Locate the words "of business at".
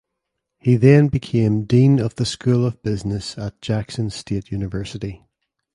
2.65-3.61